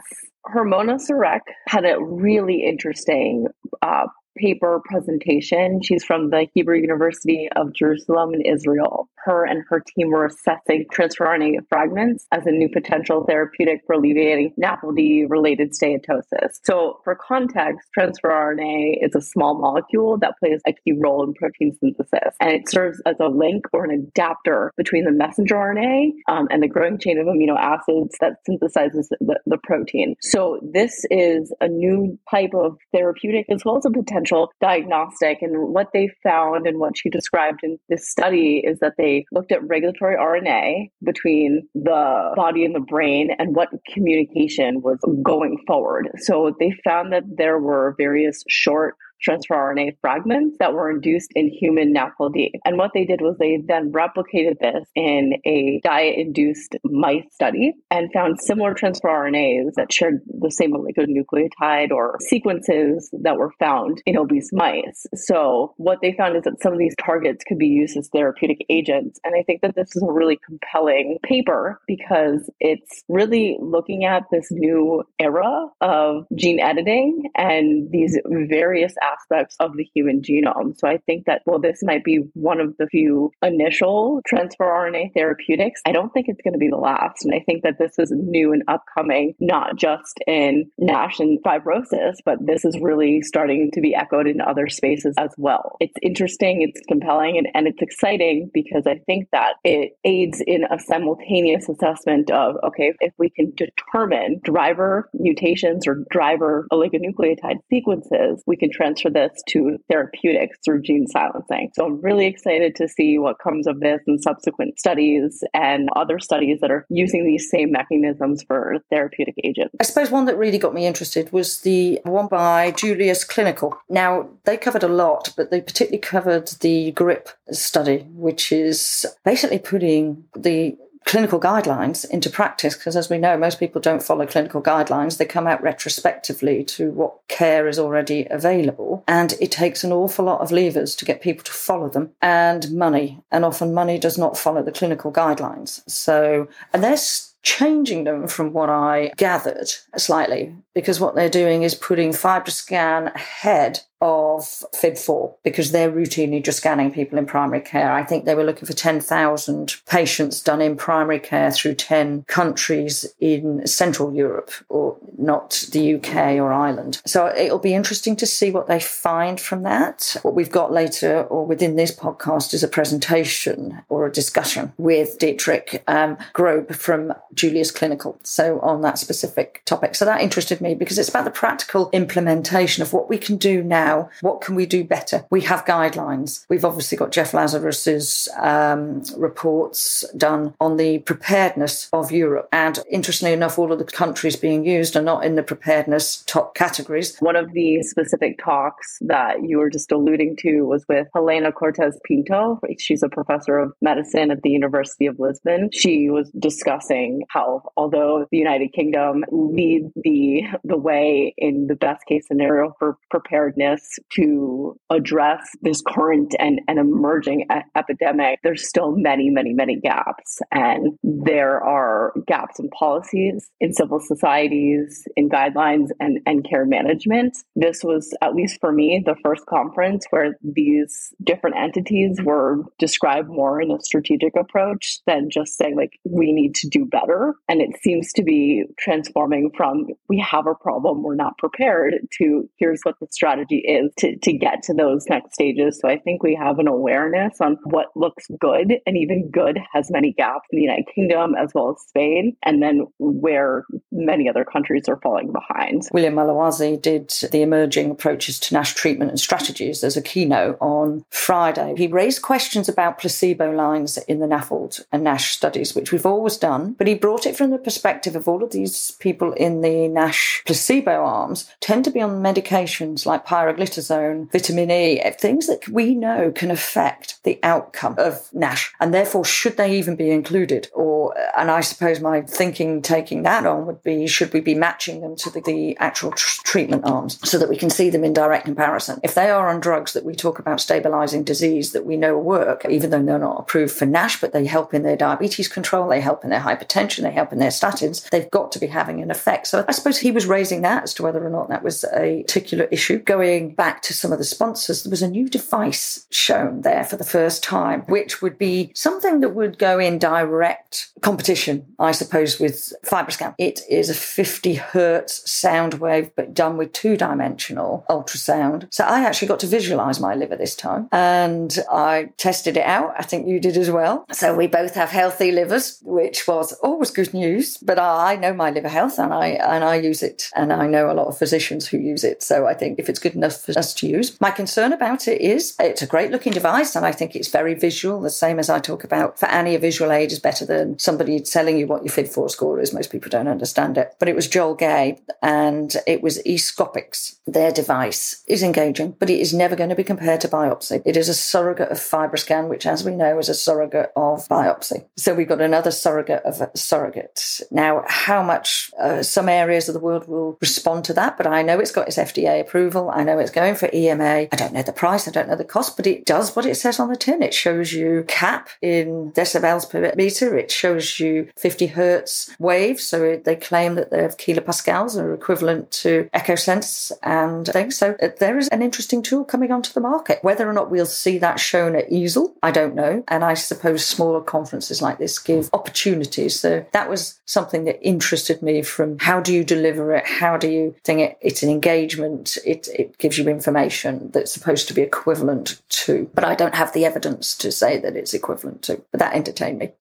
Hermona 0.45 0.97
Soreq 0.97 1.41
had 1.68 1.83
a 1.83 2.01
really 2.01 2.63
interesting 2.63 3.47
uh, 3.81 4.06
paper 4.38 4.81
presentation. 4.85 5.81
She's 5.81 6.03
from 6.03 6.29
the 6.29 6.47
Hebrew 6.53 6.77
University 6.77 7.50
of 7.56 7.74
Jerusalem 7.74 8.33
in 8.33 8.41
Israel. 8.41 9.09
Her 9.27 9.45
and 9.45 9.63
her 9.69 9.79
team 9.79 10.09
were 10.09 10.25
assessing 10.25 10.85
transfer 10.91 11.25
RNA 11.25 11.68
fragments 11.69 12.25
as 12.31 12.45
a 12.45 12.51
new 12.51 12.69
potential 12.69 13.25
therapeutic 13.27 13.81
for 13.85 13.94
alleviating 13.94 14.53
NAFLD 14.62 15.29
related 15.29 15.71
steatosis. 15.71 16.59
So, 16.63 17.00
for 17.03 17.15
context, 17.15 17.88
transfer 17.94 18.29
RNA 18.29 19.06
is 19.06 19.15
a 19.15 19.21
small 19.21 19.59
molecule 19.59 20.18
that 20.19 20.33
plays 20.39 20.62
a 20.68 20.74
key 20.74 20.94
role 20.97 21.24
in 21.24 21.33
protein 21.33 21.77
synthesis, 21.79 22.35
and 22.39 22.51
it 22.51 22.69
serves 22.69 23.01
as 23.06 23.15
a 23.19 23.27
link 23.27 23.65
or 23.74 23.85
an 23.85 23.91
adapter 23.91 24.71
between 24.77 25.06
the 25.06 25.12
messenger 25.12 25.56
RNA 25.56 26.12
um, 26.27 26.47
and 26.50 26.63
the 26.63 26.68
growing 26.68 26.97
chain 26.97 27.19
of 27.19 27.27
amino 27.27 27.57
acids 27.57 28.15
that 28.19 28.38
synthesizes 28.50 29.07
the, 29.19 29.39
the 29.45 29.57
protein. 29.63 30.15
So, 30.21 30.59
this 30.74 31.06
is 31.12 31.53
a 31.62 31.68
new 31.68 32.18
type 32.31 32.56
of 32.56 32.77
therapeutic 32.91 33.45
as 33.50 33.63
well 33.63 33.77
as 33.77 33.85
a 33.85 33.91
potential 33.91 34.18
potential 34.18 34.51
diagnostic. 34.62 35.41
And 35.41 35.74
what 35.74 35.88
they 35.94 36.09
found 36.24 36.68
and 36.68 36.79
what 36.79 36.97
she 36.97 37.09
described 37.09 37.62
in 37.63 37.77
this 37.89 38.09
study 38.09 38.63
is 38.65 38.79
that 38.79 38.94
they 38.97 39.16
looked 39.31 39.51
at 39.51 39.67
regulatory 39.67 40.17
RNA 40.17 40.91
between 41.03 41.67
the 41.73 42.33
body 42.35 42.65
and 42.65 42.75
the 42.75 42.79
brain 42.79 43.29
and 43.37 43.55
what 43.55 43.69
communication 43.93 44.81
was 44.81 44.97
going 45.23 45.57
forward. 45.65 46.09
So 46.19 46.55
they 46.59 46.73
found 46.83 47.13
that 47.13 47.23
there 47.37 47.59
were 47.59 47.95
various 47.97 48.43
short 48.47 48.95
transfer 49.21 49.55
RNA 49.55 49.97
fragments 50.01 50.57
that 50.59 50.73
were 50.73 50.89
induced 50.89 51.31
in 51.35 51.49
human 51.49 51.93
NAFLD. 51.93 52.51
And 52.65 52.77
what 52.77 52.91
they 52.93 53.05
did 53.05 53.21
was 53.21 53.37
they 53.37 53.57
then 53.65 53.91
replicated 53.91 54.59
this 54.59 54.87
in 54.95 55.33
a 55.45 55.79
diet 55.83 56.15
induced 56.17 56.75
mice 56.83 57.25
study 57.31 57.73
and 57.91 58.11
found 58.13 58.39
similar 58.39 58.73
transfer 58.73 59.07
RNAs 59.07 59.73
that 59.75 59.91
shared 59.91 60.21
the 60.27 60.51
same 60.51 60.73
oligonucleotide 60.73 61.91
or 61.91 62.17
sequences 62.21 63.09
that 63.21 63.37
were 63.37 63.51
found 63.59 64.01
in 64.05 64.17
obese 64.17 64.51
mice. 64.53 65.05
So 65.15 65.73
what 65.77 65.99
they 66.01 66.13
found 66.13 66.35
is 66.35 66.43
that 66.43 66.61
some 66.61 66.73
of 66.73 66.79
these 66.79 66.95
targets 67.03 67.43
could 67.47 67.57
be 67.57 67.67
used 67.67 67.97
as 67.97 68.09
therapeutic 68.09 68.65
agents. 68.69 69.19
And 69.23 69.35
I 69.37 69.43
think 69.43 69.61
that 69.61 69.75
this 69.75 69.95
is 69.95 70.03
a 70.03 70.11
really 70.11 70.39
compelling 70.45 71.17
paper 71.23 71.81
because 71.87 72.49
it's 72.59 73.03
really 73.07 73.57
looking 73.59 74.05
at 74.05 74.23
this 74.31 74.47
new 74.51 75.03
era 75.19 75.67
of 75.81 76.25
gene 76.35 76.59
editing 76.59 77.23
and 77.35 77.89
these 77.91 78.17
various 78.25 78.93
aspects 79.07 79.56
of 79.59 79.75
the 79.77 79.88
human 79.94 80.21
genome. 80.21 80.77
So 80.77 80.88
I 80.88 80.98
think 81.06 81.25
that, 81.25 81.42
well, 81.45 81.59
this 81.59 81.80
might 81.83 82.04
be 82.04 82.19
one 82.33 82.59
of 82.59 82.75
the 82.77 82.88
few 82.88 83.31
initial 83.42 84.21
transfer 84.25 84.65
RNA 84.65 85.13
therapeutics. 85.13 85.81
I 85.86 85.92
don't 85.92 86.12
think 86.13 86.27
it's 86.30 86.42
going 86.42 86.54
to 86.54 86.59
be 86.59 86.69
the 86.69 86.77
last. 86.77 87.24
And 87.24 87.33
I 87.33 87.39
think 87.45 87.63
that 87.63 87.77
this 87.80 87.98
is 87.98 88.12
new 88.12 88.54
and 88.54 88.63
upcoming, 88.68 89.33
not 89.39 89.75
just 89.75 90.19
in 90.27 90.69
NASH 90.77 91.19
and 91.19 91.39
fibrosis, 91.44 92.15
but 92.25 92.38
this 92.45 92.65
is 92.65 92.77
really 92.81 93.21
starting 93.21 93.71
to 93.74 93.81
be 93.81 93.95
echoed 93.95 94.27
in 94.27 94.42
other 94.42 94.68
spaces 94.68 95.15
as 95.18 95.31
well. 95.38 95.77
It's 95.80 95.94
interesting, 96.01 96.62
it's 96.62 96.81
compelling, 96.88 97.38
and, 97.38 97.48
and 97.53 97.68
it's 97.68 97.81
exciting 97.81 98.50
because 98.53 98.83
I 98.88 99.00
think 99.06 99.30
that 99.31 99.53
it 99.63 99.94
aids 100.03 100.42
in 100.45 100.63
a 100.63 100.80
simultaneous 100.80 101.69
assessment 101.69 102.31
of, 102.31 102.56
okay, 102.63 102.94
if 103.00 103.13
we 103.18 103.30
can 103.30 103.53
determine 103.56 104.42
driver 104.44 105.10
mutations 105.13 105.88
or 105.88 106.03
driver 106.10 106.68
oligonucleotide 106.71 107.60
sequences, 107.69 108.44
we 108.45 108.57
can 108.57 108.71
transfer 108.71 108.96
transfer 108.97 109.09
this 109.09 109.41
to 109.49 109.77
therapeutics 109.89 110.57
through 110.63 110.81
gene 110.81 111.07
silencing. 111.07 111.71
So 111.73 111.85
I'm 111.85 112.01
really 112.01 112.25
mm-hmm. 112.25 112.35
excited 112.35 112.75
to 112.75 112.88
see 112.88 113.17
what 113.17 113.39
comes 113.39 113.67
of 113.67 113.79
this 113.79 114.01
in 114.07 114.19
subsequent 114.19 114.79
studies 114.79 115.44
and 115.53 115.89
other 115.95 116.19
studies 116.19 116.59
that 116.61 116.71
are 116.71 116.85
using 116.89 117.25
these 117.25 117.49
same 117.49 117.71
mechanisms 117.71 118.44
for 118.44 118.77
therapeutic 118.89 119.35
agents. 119.44 119.75
I 119.79 119.83
suppose 119.83 120.11
one 120.11 120.25
that 120.25 120.38
really 120.38 120.57
got 120.57 120.73
me 120.73 120.85
interested 120.85 121.31
was 121.31 121.61
the 121.61 121.99
one 122.03 122.27
by 122.27 122.71
Julius 122.71 123.23
Clinical. 123.23 123.77
Now, 123.89 124.29
they 124.45 124.57
covered 124.57 124.83
a 124.83 124.88
lot, 124.88 125.33
but 125.35 125.51
they 125.51 125.61
particularly 125.61 126.00
covered 126.00 126.47
the 126.59 126.91
GRIP 126.91 127.29
study, 127.51 128.00
which 128.11 128.51
is 128.51 129.05
basically 129.24 129.60
putting 129.60 130.25
the 130.36 130.77
clinical 131.07 131.39
guidelines 131.39 132.07
into 132.09 132.29
practice 132.29 132.75
because 132.75 132.97
as 132.97 133.09
we 133.09 133.17
know 133.17 133.37
most 133.37 133.59
people 133.59 133.79
don't 133.79 134.03
follow 134.03 134.27
clinical 134.27 134.61
guidelines. 134.61 135.17
They 135.17 135.25
come 135.25 135.47
out 135.47 135.63
retrospectively 135.63 136.63
to 136.65 136.91
what 136.91 137.25
care 137.29 137.67
is 137.67 137.79
already 137.79 138.27
available 138.29 139.03
and 139.07 139.33
it 139.39 139.51
takes 139.51 139.83
an 139.83 139.93
awful 139.93 140.25
lot 140.25 140.41
of 140.41 140.51
levers 140.51 140.95
to 140.97 141.05
get 141.05 141.21
people 141.21 141.45
to 141.45 141.51
follow 141.51 141.89
them 141.89 142.11
and 142.21 142.71
money 142.71 143.23
and 143.31 143.45
often 143.45 143.73
money 143.73 143.97
does 143.97 144.17
not 144.17 144.37
follow 144.37 144.61
the 144.61 144.71
clinical 144.71 145.11
guidelines. 145.11 145.81
So 145.89 146.49
and 146.73 146.83
there's 146.83 147.33
changing 147.41 148.03
them 148.03 148.27
from 148.27 148.51
what 148.51 148.69
I 148.69 149.11
gathered 149.15 149.69
slightly 149.95 150.53
because 150.75 150.99
what 150.99 151.15
they're 151.15 151.29
doing 151.29 151.63
is 151.63 151.75
putting 151.75 152.11
FibroScan 152.11 153.15
ahead 153.15 153.79
of 154.01 154.42
FIB4 154.75 155.34
because 155.44 155.72
they're 155.72 155.92
routinely 155.92 156.44
just 156.44 156.60
scanning 156.60 156.92
people 156.92 157.18
in 157.18 157.25
primary 157.25 157.62
care. 157.62 157.92
I 157.92 158.04
think 158.04 158.25
they 158.25 158.36
were 158.36 158.44
looking 158.44 158.68
for 158.68 158.74
10,000 158.74 159.75
patients 159.88 160.42
done 160.42 160.62
in 160.62 160.75
primary 160.75 161.20
care 161.20 161.51
through 161.51 161.75
10 161.75 162.24
countries 162.27 163.06
in 163.20 163.66
Central 163.66 164.13
Europe 164.13 164.51
or 164.70 164.98
not 165.18 165.66
the 165.72 165.96
UK 165.96 166.36
or 166.36 166.54
Ireland. 166.54 167.01
So 167.06 167.27
it'll 167.36 167.60
be 167.60 167.74
interesting 167.74 168.16
to 168.18 168.27
see 168.27 168.51
what 168.51 168.68
they 168.68 168.80
find 168.80 169.42
from 169.42 169.63
that. 169.63 170.16
What 170.22 170.36
we've 170.36 170.51
got 170.51 170.72
later 170.72 171.24
or 171.24 171.46
within 171.46 171.75
this 171.75 171.96
podcast 171.96 172.54
is 172.54 172.63
a 172.63 172.68
presentation 172.68 173.82
or 173.89 174.06
a 174.06 174.12
discussion 174.12 174.74
with 174.77 175.18
Dietrich 175.18 175.84
um, 175.88 176.18
Grob 176.34 176.74
from 176.74 177.13
Julius 177.34 177.72
Clinical. 177.72 178.20
So 178.24 178.60
on 178.60 178.82
that 178.82 179.00
specific 179.00 179.63
topic. 179.66 179.96
So 179.96 180.06
that 180.06 180.22
interested 180.22 180.62
me 180.62 180.75
because 180.75 181.00
it's 181.00 181.10
about 181.10 181.25
the 181.25 181.32
practical 181.32 181.89
implementation 181.94 182.84
of 182.84 182.94
what 182.94 183.10
we 183.10 183.18
can 183.18 183.38
do 183.38 183.63
now 183.63 183.87
now, 183.88 184.10
what 184.22 184.41
can 184.41 184.56
we 184.56 184.65
do 184.65 184.84
better? 184.84 185.25
We 185.29 185.41
have 185.41 185.65
guidelines. 185.65 186.46
We've 186.50 186.65
obviously 186.65 186.98
got 186.98 187.12
Jeff 187.12 187.34
Lazarus's 187.34 188.27
um, 188.38 189.03
reports 189.15 190.06
done 190.15 190.53
on 190.60 190.77
the 190.77 191.00
preparedness 191.00 191.89
of 191.94 192.12
Europe. 192.12 192.48
And 192.51 192.79
interestingly 192.89 193.34
enough, 193.34 193.58
all 193.58 193.72
of 193.72 193.79
the 193.79 193.86
countries 193.86 194.36
being 194.36 194.65
used 194.65 194.96
are 194.96 195.01
not 195.01 195.24
in 195.24 195.36
the 195.36 195.44
preparedness 195.44 196.24
top 196.27 196.56
categories. 196.56 197.17
One 197.20 197.36
of 197.36 197.53
the 197.53 197.84
specific 197.84 198.39
talks 198.44 198.98
that 199.01 199.44
you 199.44 199.58
were 199.58 199.70
just 199.70 199.91
alluding 199.91 200.38
to 200.38 200.62
was 200.63 200.86
with 200.88 201.08
Helena 201.13 201.51
Cortez-Pinto. 201.51 202.60
She's 202.79 203.03
a 203.03 203.10
professor 203.10 203.58
of 203.58 203.74
medicine 203.82 204.32
at 204.32 204.41
the 204.41 204.50
University 204.50 205.06
of 205.06 205.20
Lisbon. 205.20 205.70
She 205.72 206.10
was 206.10 206.29
discussing 206.39 207.24
how, 207.29 207.63
although 207.77 208.25
the 208.32 208.38
United 208.38 208.74
Kingdom 208.74 209.24
leads 209.32 209.91
the 209.96 210.44
the 210.63 210.77
way 210.77 211.34
in 211.38 211.67
the 211.67 211.75
best 211.75 212.06
case 212.06 212.25
scenario 212.27 212.75
for 212.79 212.98
preparedness 213.10 213.76
to 214.13 214.77
address 214.89 215.41
this 215.62 215.81
current 215.88 216.36
and, 216.39 216.60
and 216.67 216.79
emerging 216.79 217.48
epidemic, 217.75 218.39
there's 218.43 218.67
still 218.67 218.96
many, 218.96 219.29
many, 219.29 219.53
many 219.53 219.79
gaps. 219.79 220.39
And 220.51 220.98
there 221.03 221.63
are 221.63 222.13
gaps 222.27 222.60
in 222.60 222.69
policies, 222.69 223.50
in 223.60 223.74
civil 223.74 224.00
societies, 224.00 225.03
in 225.15 225.29
guidelines, 225.29 225.88
and, 226.00 226.19
and 226.25 226.48
care 226.48 226.65
management. 226.65 227.38
This 227.55 227.84
was, 227.84 228.15
at 228.22 228.34
least 228.34 228.60
for 228.60 228.72
me, 228.72 229.01
the 229.05 229.15
first 229.24 229.46
conference 229.46 230.05
where 230.10 230.38
these 230.43 231.13
different 231.24 231.57
entities 231.57 232.19
were 232.24 232.63
described 232.79 233.29
more 233.29 233.62
in 233.62 233.72
a 233.72 233.79
strategic 233.81 234.36
approach 234.36 235.00
than 235.05 235.29
just 235.29 235.57
saying, 235.57 235.75
like, 235.75 236.00
we 236.03 236.31
need 236.31 236.55
to 236.55 236.67
do 236.69 236.86
better. 236.86 237.36
And 237.48 237.62
it 237.62 237.79
seems 237.81 238.12
to 238.13 238.24
be 238.24 238.63
transforming 238.79 239.51
from 239.55 239.88
we 240.10 240.19
have 240.19 240.48
a 240.48 240.55
problem, 240.55 241.03
we're 241.03 241.15
not 241.15 241.38
prepared, 241.38 241.96
to 242.17 242.50
here's 242.57 242.81
what 242.84 242.96
the 243.00 243.07
strategy 243.12 243.63
is 243.67 243.91
to, 243.97 244.17
to 244.17 244.33
get 244.33 244.63
to 244.63 244.74
those 244.74 245.05
next 245.09 245.33
stages. 245.33 245.79
So 245.79 245.89
I 245.89 245.97
think 245.97 246.24
we 246.24 246.36
have 246.36 246.59
an 246.59 246.67
awareness 246.67 247.39
on 247.41 247.57
what 247.63 247.88
looks 247.95 248.25
good, 248.39 248.74
and 248.86 248.97
even 248.97 249.29
good 249.29 249.59
has 249.74 249.91
many 249.91 250.13
gaps 250.13 250.47
in 250.51 250.57
the 250.57 250.63
United 250.63 250.88
Kingdom 250.93 251.36
as 251.36 251.51
well 251.53 251.71
as 251.71 251.81
Spain, 251.88 252.36
and 252.43 252.63
then 252.63 252.88
where 253.00 253.65
many 253.91 254.29
other 254.29 254.45
countries 254.45 254.83
are 254.88 255.00
falling 255.01 255.31
behind. 255.31 255.83
William 255.91 256.15
Alazawi 256.15 256.81
did 256.81 257.09
the 257.31 257.41
emerging 257.41 257.91
approaches 257.91 258.39
to 258.39 258.53
NASH 258.53 258.74
treatment 258.74 259.12
and 259.12 259.19
strategies 259.19 259.83
as 259.83 259.97
a 259.97 260.01
keynote 260.01 260.57
on 260.62 261.05
Friday. 261.09 261.74
He 261.77 261.88
raised 261.88 262.21
questions 262.21 262.69
about 262.69 263.00
placebo 263.00 263.51
lines 263.51 263.97
in 264.00 264.19
the 264.19 264.27
NAFLD 264.27 264.86
and 264.91 265.03
NASH 265.03 265.31
studies, 265.31 265.75
which 265.75 265.91
we've 265.91 266.05
always 266.05 266.38
done, 266.38 266.74
but 266.74 266.88
he 266.88 266.93
brought 266.93 267.25
it 267.25 267.36
from 267.36 267.51
the 267.51 267.57
perspective 267.57 268.15
of 268.15 268.27
all 268.27 268.43
of 268.43 268.51
these 268.51 268.91
people 269.00 269.33
in 269.33 269.62
the 269.62 269.88
NASH 269.88 270.43
placebo 270.45 271.03
arms 271.03 271.50
tend 271.59 271.83
to 271.83 271.91
be 271.91 272.01
on 272.01 272.24
medications 272.24 273.05
like 273.05 273.25
pioglitazone, 273.57 274.31
vitamin 274.31 274.71
E, 274.71 275.01
things 275.19 275.47
that 275.47 275.67
we 275.67 275.95
know 275.95 276.31
can 276.31 276.51
affect 276.51 277.23
the 277.23 277.39
outcome 277.43 277.95
of 277.97 278.29
NASH, 278.33 278.73
and 278.79 278.93
therefore 278.93 279.25
should 279.25 279.57
they 279.57 279.77
even 279.77 279.95
be 279.95 280.11
included? 280.11 280.69
Or, 280.73 281.17
uh, 281.17 281.31
and 281.37 281.51
I 281.51 281.61
suppose 281.61 281.99
my 281.99 282.21
thinking 282.21 282.81
taking 282.81 283.23
that 283.23 283.45
on 283.45 283.65
would 283.65 283.83
be, 283.83 284.07
should 284.07 284.33
we 284.33 284.39
be 284.39 284.55
matching 284.55 285.01
them 285.01 285.15
to 285.17 285.29
the, 285.29 285.41
the 285.41 285.77
actual 285.77 286.11
tr- 286.11 286.41
treatment 286.43 286.85
arms 286.85 287.19
so 287.29 287.37
that 287.37 287.49
we 287.49 287.57
can 287.57 287.69
see 287.69 287.89
them 287.89 288.03
in 288.03 288.13
direct 288.13 288.45
comparison? 288.45 288.99
If 289.03 289.15
they 289.15 289.29
are 289.29 289.49
on 289.49 289.59
drugs 289.59 289.93
that 289.93 290.05
we 290.05 290.15
talk 290.15 290.39
about 290.39 290.61
stabilizing 290.61 291.23
disease 291.23 291.71
that 291.71 291.85
we 291.85 291.97
know 291.97 292.17
work, 292.17 292.65
even 292.69 292.89
though 292.89 293.03
they're 293.03 293.19
not 293.19 293.39
approved 293.39 293.73
for 293.73 293.85
NASH, 293.85 294.21
but 294.21 294.33
they 294.33 294.45
help 294.45 294.73
in 294.73 294.83
their 294.83 294.97
diabetes 294.97 295.47
control, 295.47 295.87
they 295.87 296.01
help 296.01 296.23
in 296.23 296.29
their 296.29 296.39
hypertension, 296.39 297.03
they 297.03 297.11
help 297.11 297.31
in 297.31 297.39
their 297.39 297.49
statins, 297.49 298.09
they've 298.09 298.31
got 298.31 298.51
to 298.51 298.59
be 298.59 298.67
having 298.67 299.01
an 299.01 299.11
effect. 299.11 299.47
So 299.47 299.65
I 299.67 299.71
suppose 299.71 299.97
he 299.97 300.11
was 300.11 300.25
raising 300.25 300.61
that 300.61 300.83
as 300.83 300.93
to 300.95 301.03
whether 301.03 301.25
or 301.25 301.29
not 301.29 301.49
that 301.49 301.63
was 301.63 301.83
a 301.93 302.23
particular 302.23 302.65
issue. 302.65 302.99
Going 302.99 303.47
back 303.50 303.82
to 303.84 303.94
some 303.94 304.12
of 304.12 304.18
the 304.18 304.24
sponsors, 304.24 304.84
there 304.84 304.92
was 304.92 305.01
a 305.01 305.10
new 305.10 305.30
device 305.30 306.06
shown 306.10 306.62
there 306.62 306.84
for 306.84 306.96
the 306.98 307.04
first 307.04 307.44
time, 307.44 307.82
which 307.82 308.22
would 308.22 308.38
be 308.38 308.72
something 308.75 309.22
that 309.22 309.30
would 309.30 309.58
go 309.58 309.80
in 309.80 310.00
direct 310.00 310.89
competition, 311.01 311.66
I 311.80 311.92
suppose, 311.92 312.39
with 312.39 312.74
FibroScan. 312.86 313.36
It 313.38 313.62
is 313.70 313.89
a 313.89 313.94
50 313.94 314.56
hertz 314.56 315.30
sound 315.30 315.75
wave, 315.75 316.12
but 316.16 316.34
done 316.34 316.58
with 316.58 316.74
two 316.74 316.98
dimensional 316.98 317.86
ultrasound. 317.89 318.68
So 318.72 318.84
I 318.84 319.01
actually 319.01 319.27
got 319.27 319.39
to 319.42 319.48
visualize 319.48 320.00
my 320.00 320.16
liver 320.16 320.36
this 320.36 320.56
time 320.56 320.89
and 320.92 321.58
I 321.72 322.10
tested 322.18 322.58
it 322.58 322.66
out. 322.66 322.94
I 322.98 323.04
think 323.04 323.27
you 323.27 323.39
did 323.39 323.58
as 323.58 323.70
well. 323.70 324.06
So 324.12 324.36
we 324.36 324.48
both 324.48 324.75
have 324.75 324.89
healthy 324.89 325.32
livers, 325.32 325.80
which 325.84 326.27
was 326.27 326.54
always 326.54 326.92
good 326.92 327.13
news. 327.13 327.58
But 327.58 327.80
I 327.80 328.16
know 328.16 328.34
my 328.34 328.51
liver 328.51 328.70
health 328.70 329.00
and 329.00 329.13
I 329.13 329.27
and 329.27 329.63
I 329.63 329.75
use 329.75 330.04
it, 330.04 330.30
and 330.36 330.51
I 330.54 330.68
know 330.68 330.89
a 330.89 330.94
lot 330.94 331.08
of 331.08 331.18
physicians 331.18 331.68
who 331.68 331.77
use 331.77 332.04
it. 332.04 332.24
So 332.24 332.48
I 332.48 332.54
think 332.54 332.80
if 332.80 332.89
it's 332.89 333.00
good 333.00 333.16
enough 333.16 333.37
for 333.38 333.58
us 333.58 333.74
to 333.75 333.88
use, 333.88 334.20
my 334.20 334.32
concern 334.32 334.74
about 334.74 335.08
it 335.08 335.22
is 335.22 335.56
it's 335.60 335.82
a 335.82 335.88
great 335.88 336.12
looking 336.12 336.34
device, 336.34 336.75
and 336.75 336.86
I 336.86 336.91
think 336.91 337.15
it's 337.15 337.29
very 337.29 337.53
visual. 337.53 338.01
The 338.01 338.10
same 338.10 338.39
as 338.39 338.50
I 338.50 338.60
talk 338.60 338.84
about 338.84 339.20
for 339.20 339.27
Annie, 339.27 339.56
a 339.56 339.60
visual 339.60 339.91
aid 339.91 340.12
is 340.12 340.20
better 340.20 340.46
than 340.46 340.77
somebody 340.79 341.20
telling 341.20 341.58
you 341.58 341.67
what 341.67 341.86
your 341.86 341.94
FIB4 341.94 342.29
score 342.32 342.60
is. 342.60 342.74
Most 342.74 342.91
people 342.91 343.10
don't 343.10 343.27
understand 343.27 343.77
it. 343.77 343.96
But 344.00 344.10
it 344.10 344.15
was 344.15 344.27
Joel 344.27 344.56
Gay, 344.56 345.00
and 345.22 345.75
it 345.86 346.01
was 346.01 346.22
Escopics. 346.25 347.17
Their 347.25 347.51
device 347.51 348.24
is 348.27 348.44
engaging, 348.44 348.96
but 349.00 349.10
it 349.10 349.20
is 349.20 349.34
never 349.34 349.56
going 349.56 349.70
to 349.70 349.75
be 349.75 349.84
compared 349.84 350.22
to 350.22 350.27
biopsy. 350.27 350.82
It 350.86 350.98
is 350.98 351.10
a 351.10 351.13
surrogate 351.13 351.70
of 351.70 351.77
FibroScan, 351.77 352.48
which, 352.48 352.65
as 352.65 352.84
we 352.84 352.96
know, 352.96 353.20
is 353.20 353.29
a 353.29 353.34
surrogate 353.34 353.91
of 353.96 354.27
biopsy. 354.27 354.86
So 354.96 355.13
we've 355.13 355.27
got 355.27 355.41
another 355.41 355.72
surrogate 355.72 356.24
of 356.24 356.41
surrogate. 356.56 357.41
Now, 357.51 357.84
how 357.88 358.24
much 358.24 358.72
uh, 358.79 359.03
some 359.03 359.29
areas 359.29 359.67
of 359.67 359.74
the 359.74 359.79
world 359.79 360.08
will 360.08 360.38
respond 360.41 360.86
to 360.86 360.94
that, 360.94 361.17
but 361.17 361.27
I 361.27 361.41
know 361.41 361.60
it's 361.60 361.72
got 361.72 361.88
its 361.88 361.98
FDA 361.98 362.39
approval. 362.39 362.89
I 362.89 363.03
know 363.03 363.20
it's 363.20 363.26
going 363.31 363.55
for 363.55 363.69
EMA. 363.74 364.27
I 364.31 364.36
don't 364.36 364.53
know 364.53 364.62
the 364.62 364.74
price. 364.74 365.07
I 365.07 365.12
don't 365.12 365.27
know 365.27 365.36
the 365.36 365.43
cost, 365.43 365.77
but 365.77 365.88
it 365.88 366.05
does 366.05 366.36
what 366.36 366.46
it 366.46 366.55
says 366.55 366.79
on 366.79 366.89
the 366.89 366.96
tin. 366.96 367.22
It 367.22 367.34
shows 367.34 367.74
you 367.74 368.05
cap 368.07 368.50
in 368.62 369.12
decibels 369.12 369.69
per 369.69 369.93
meter. 369.96 370.38
It 370.38 370.51
shows 370.51 371.00
you 371.00 371.29
50 371.38 371.67
hertz 371.67 372.36
waves. 372.39 372.84
So 372.84 373.19
they 373.24 373.36
claim 373.36 373.75
that 373.75 373.91
they 373.91 374.01
have 374.01 374.17
kilopascals 374.17 374.98
are 375.00 375.13
equivalent 375.13 375.72
to 375.72 376.10
Echosens 376.13 376.91
and 377.03 377.46
things. 377.48 377.77
So 377.77 377.96
there 378.19 378.38
is 378.38 378.48
an 378.50 378.62
interesting 378.62 379.01
tool 379.01 379.25
coming 379.25 379.51
onto 379.51 379.74
the 379.74 379.81
market. 379.81 380.24
Whether 380.24 380.50
or 380.50 380.53
not 380.53 380.72
we'll 380.72 380.86
see 380.86 381.17
that 381.19 381.39
shown 381.39 381.75
at 381.75 381.89
EASL, 381.89 382.34
I 382.43 382.51
don't 382.51 382.75
know. 382.75 383.03
And 383.07 383.24
I 383.24 383.34
suppose 383.34 383.86
smaller 383.86 384.22
conferences 384.22 384.81
like 384.81 384.98
this 384.98 385.19
give 385.19 385.50
opportunities. 385.53 386.39
So 386.39 386.65
that 386.72 386.89
was 386.89 387.19
something 387.25 387.65
that 387.65 387.81
interested 387.81 388.41
me 388.41 388.62
from 388.62 389.00
how 389.00 389.19
do 389.19 389.34
you 389.34 389.43
deliver 389.43 389.93
it? 389.93 390.05
How 390.05 390.38
do 390.38 390.50
you 390.50 390.75
think 390.84 391.00
it? 391.01 391.17
It's 391.22 391.43
an 391.43 391.50
engagement. 391.50 392.38
It, 392.46 392.67
it 392.69 392.98
gives 393.07 393.17
you 393.17 393.29
information 393.29 394.11
that's 394.11 394.33
supposed 394.33 394.67
to 394.67 394.73
be 394.73 394.81
equivalent 394.81 395.61
to, 395.69 396.11
but 396.13 396.25
I 396.25 396.35
don't 396.35 396.55
have 396.55 396.73
the 396.73 396.83
evidence 396.83 397.37
to 397.37 397.53
say 397.53 397.77
that 397.77 397.95
it's 397.95 398.13
equivalent 398.13 398.63
to, 398.63 398.83
but 398.91 398.99
that 398.99 399.15
entertained 399.15 399.59
me. 399.59 399.71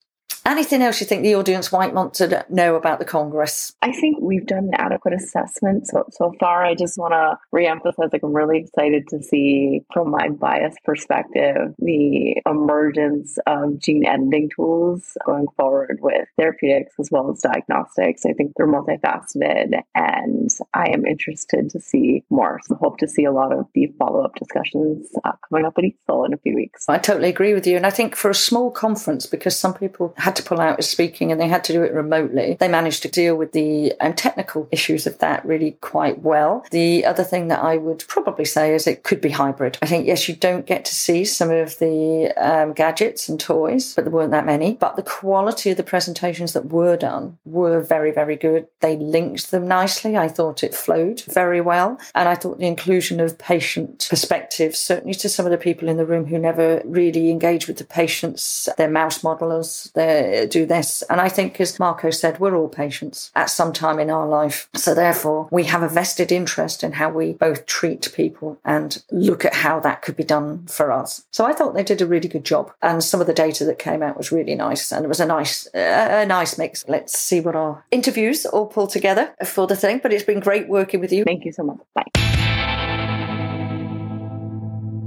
Anything 0.47 0.81
else 0.81 1.01
you 1.01 1.05
think 1.05 1.23
the 1.23 1.35
audience 1.35 1.73
might 1.73 1.93
want 1.93 2.13
to 2.15 2.45
know 2.47 2.75
about 2.75 2.99
the 2.99 3.05
Congress? 3.05 3.73
I 3.81 3.91
think 3.91 4.19
we've 4.21 4.45
done 4.45 4.69
an 4.71 4.75
adequate 4.75 5.13
assessment 5.13 5.87
so, 5.87 6.05
so 6.09 6.31
far. 6.39 6.63
I 6.63 6.73
just 6.73 6.97
want 6.97 7.11
to 7.11 7.37
reemphasize 7.53 8.13
like 8.13 8.23
I'm 8.23 8.31
really 8.31 8.59
excited 8.59 9.09
to 9.09 9.21
see, 9.21 9.81
from 9.91 10.09
my 10.09 10.29
bias 10.29 10.73
perspective, 10.85 11.75
the 11.79 12.41
emergence 12.45 13.37
of 13.45 13.77
gene 13.79 14.05
editing 14.05 14.49
tools 14.55 15.17
going 15.25 15.47
forward 15.57 15.99
with 16.01 16.29
therapeutics 16.37 16.93
as 16.97 17.09
well 17.11 17.29
as 17.29 17.41
diagnostics. 17.41 18.25
I 18.25 18.31
think 18.31 18.53
they're 18.55 18.67
multifaceted 18.67 19.81
and 19.95 20.49
I 20.73 20.91
am 20.93 21.05
interested 21.05 21.69
to 21.71 21.81
see 21.81 22.23
more. 22.29 22.61
So 22.63 22.75
hope 22.75 22.99
to 22.99 23.07
see 23.09 23.25
a 23.25 23.33
lot 23.33 23.51
of 23.51 23.65
the 23.73 23.87
follow 23.99 24.23
up 24.23 24.35
discussions 24.35 25.09
uh, 25.25 25.33
coming 25.49 25.65
up 25.65 25.73
at 25.77 25.83
EASL 25.83 26.25
in 26.25 26.33
a 26.33 26.37
few 26.37 26.55
weeks. 26.55 26.85
I 26.87 26.99
totally 26.99 27.27
agree 27.27 27.53
with 27.53 27.67
you. 27.67 27.75
And 27.75 27.85
I 27.85 27.89
think 27.89 28.15
for 28.15 28.29
a 28.29 28.35
small 28.35 28.71
conference, 28.71 29.25
because 29.25 29.59
some 29.59 29.73
people 29.73 30.13
had 30.15 30.36
to 30.37 30.43
pull 30.43 30.59
out 30.59 30.79
as 30.79 30.89
speaking 30.89 31.31
and 31.31 31.39
they 31.39 31.47
had 31.47 31.63
to 31.65 31.73
do 31.73 31.83
it 31.83 31.93
remotely. 31.93 32.57
They 32.59 32.67
managed 32.67 33.01
to 33.03 33.09
deal 33.09 33.35
with 33.35 33.51
the 33.51 33.93
um, 33.99 34.13
technical 34.13 34.67
issues 34.71 35.05
of 35.05 35.19
that 35.19 35.45
really 35.45 35.71
quite 35.81 36.21
well. 36.21 36.65
The 36.71 37.05
other 37.05 37.23
thing 37.23 37.49
that 37.49 37.63
I 37.63 37.77
would 37.77 38.05
probably 38.07 38.45
say 38.45 38.73
is 38.73 38.87
it 38.87 39.03
could 39.03 39.21
be 39.21 39.29
hybrid. 39.29 39.77
I 39.81 39.85
think, 39.85 40.07
yes, 40.07 40.27
you 40.27 40.35
don't 40.35 40.65
get 40.65 40.85
to 40.85 40.95
see 40.95 41.25
some 41.25 41.51
of 41.51 41.77
the 41.79 42.33
um, 42.37 42.73
gadgets 42.73 43.29
and 43.29 43.39
toys, 43.39 43.93
but 43.93 44.05
there 44.05 44.11
weren't 44.11 44.31
that 44.31 44.45
many. 44.45 44.75
But 44.75 44.95
the 44.95 45.03
quality 45.03 45.71
of 45.71 45.77
the 45.77 45.83
presentations 45.83 46.53
that 46.53 46.71
were 46.71 46.97
done 46.97 47.37
were 47.45 47.81
very, 47.81 48.11
very 48.11 48.35
good. 48.35 48.67
They 48.79 48.95
linked 48.95 49.51
them 49.51 49.67
nicely. 49.67 50.17
I 50.17 50.27
thought 50.27 50.63
it 50.63 50.75
flowed 50.75 51.21
very 51.21 51.61
well. 51.61 51.99
And 52.15 52.29
I 52.29 52.35
thought 52.35 52.59
the 52.59 52.67
inclusion 52.67 53.19
of 53.19 53.37
patient 53.37 54.07
perspectives, 54.09 54.79
certainly 54.79 55.13
to 55.15 55.29
some 55.29 55.45
of 55.45 55.51
the 55.51 55.57
people 55.57 55.89
in 55.89 55.97
the 55.97 56.05
room 56.05 56.25
who 56.25 56.37
never 56.37 56.81
really 56.85 57.29
engage 57.29 57.67
with 57.67 57.77
the 57.77 57.83
patients, 57.83 58.69
their 58.77 58.89
mouse 58.89 59.19
modelers, 59.19 59.91
their 59.93 60.26
do 60.49 60.65
this. 60.65 61.01
And 61.09 61.21
I 61.21 61.29
think, 61.29 61.59
as 61.61 61.79
Marco 61.79 62.09
said, 62.09 62.39
we're 62.39 62.55
all 62.55 62.69
patients 62.69 63.31
at 63.35 63.49
some 63.49 63.73
time 63.73 63.99
in 63.99 64.09
our 64.09 64.27
life. 64.27 64.69
So 64.75 64.93
therefore, 64.93 65.47
we 65.51 65.65
have 65.65 65.83
a 65.83 65.89
vested 65.89 66.31
interest 66.31 66.83
in 66.83 66.93
how 66.93 67.09
we 67.09 67.33
both 67.33 67.65
treat 67.65 68.11
people 68.15 68.59
and 68.65 69.03
look 69.11 69.45
at 69.45 69.53
how 69.53 69.79
that 69.81 70.01
could 70.01 70.15
be 70.15 70.23
done 70.23 70.65
for 70.67 70.91
us. 70.91 71.25
So 71.31 71.45
I 71.45 71.53
thought 71.53 71.73
they 71.73 71.83
did 71.83 72.01
a 72.01 72.05
really 72.05 72.29
good 72.29 72.45
job. 72.45 72.71
And 72.81 73.03
some 73.03 73.21
of 73.21 73.27
the 73.27 73.33
data 73.33 73.65
that 73.65 73.79
came 73.79 74.03
out 74.03 74.17
was 74.17 74.31
really 74.31 74.55
nice. 74.55 74.91
And 74.91 75.05
it 75.05 75.07
was 75.07 75.19
a 75.19 75.25
nice, 75.25 75.67
a 75.73 76.25
nice 76.25 76.57
mix. 76.57 76.85
Let's 76.87 77.17
see 77.17 77.39
what 77.39 77.55
our 77.55 77.85
interviews 77.91 78.45
all 78.45 78.67
pull 78.67 78.87
together 78.87 79.33
for 79.45 79.67
the 79.67 79.75
thing. 79.75 79.99
But 80.01 80.13
it's 80.13 80.23
been 80.23 80.39
great 80.39 80.67
working 80.67 80.99
with 80.99 81.11
you. 81.11 81.23
Thank 81.23 81.45
you 81.45 81.51
so 81.51 81.63
much. 81.63 81.77
Bye. 81.93 82.03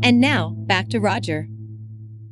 And 0.03 0.21
now 0.21 0.55
back 0.57 0.89
to 0.89 0.99
Roger. 0.99 1.47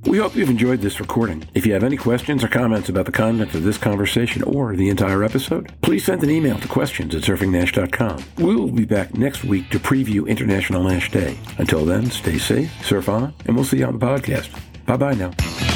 We 0.05 0.19
hope 0.19 0.37
you've 0.37 0.49
enjoyed 0.49 0.81
this 0.81 1.01
recording. 1.01 1.49
If 1.55 1.67
you 1.67 1.73
have 1.75 1.85
any 1.85 1.97
questions 1.97 2.43
or 2.43 2.49
comments 2.49 2.89
about 2.89 3.07
the 3.07 3.13
content 3.13 3.55
of 3.55 3.63
this 3.63 3.77
conversation 3.79 4.43
or 4.45 4.75
the 4.75 4.89
entire 4.89 5.23
episode, 5.23 5.73
please 5.83 6.05
send 6.05 6.23
an 6.23 6.31
email 6.31 6.59
to 6.59 6.69
questions 6.69 7.15
at 7.15 7.23
surfingnash.com. 7.23 8.25
We 8.39 8.57
will 8.57 8.71
be 8.71 8.85
back 8.87 9.15
next 9.15 9.45
week 9.45 9.69
to 9.71 9.79
preview 9.79 10.27
International 10.27 10.83
Nash 10.83 11.11
Day. 11.11 11.37
Until 11.59 11.85
then, 11.85 12.07
stay 12.11 12.39
safe, 12.39 12.73
surf 12.85 13.09
on, 13.09 13.35
and 13.47 13.55
we'll 13.57 13.65
see 13.65 13.79
you 13.79 13.87
on 13.87 13.99
the 13.99 14.07
podcast. 14.07 14.49
Bye 14.87 14.97
bye 14.97 15.15
now. 15.15 15.68